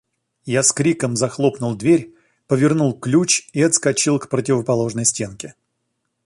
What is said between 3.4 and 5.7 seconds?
и отскочил к противоположной стенке.